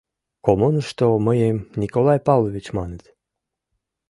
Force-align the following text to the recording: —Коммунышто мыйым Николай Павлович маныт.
—Коммунышто 0.45 1.05
мыйым 1.27 1.57
Николай 1.81 2.19
Павлович 2.27 2.65
маныт. 2.77 3.03